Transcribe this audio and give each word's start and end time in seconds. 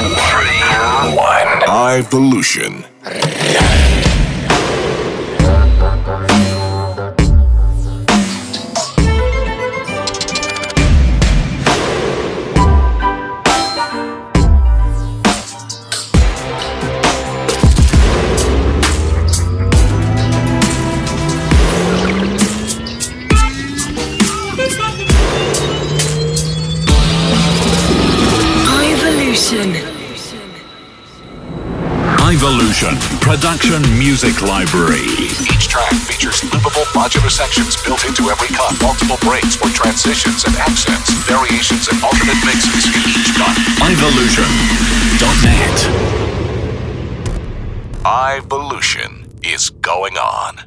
Three, 0.00 1.14
one. 1.14 1.98
Evolution. 1.98 2.86
i-Volution 32.30 32.94
Production 33.18 33.82
Music 33.98 34.40
Library. 34.40 35.02
Each 35.50 35.66
track 35.66 35.90
features 36.06 36.40
loopable 36.42 36.84
modular 36.94 37.28
sections 37.28 37.74
built 37.82 38.04
into 38.04 38.30
every 38.30 38.46
cut, 38.54 38.80
multiple 38.80 39.16
breaks 39.20 39.56
for 39.56 39.66
transitions 39.70 40.44
and 40.44 40.54
accents, 40.54 41.10
variations 41.26 41.88
and 41.88 42.00
alternate 42.04 42.38
mixes 42.46 42.86
in 42.86 43.02
each 43.10 43.34
cut. 43.34 43.58
Evolution.net. 43.82 44.46
Evolution 48.06 49.26
is 49.42 49.70
going 49.70 50.16
on. 50.16 50.62